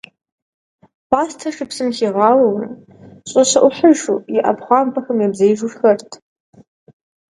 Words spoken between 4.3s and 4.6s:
и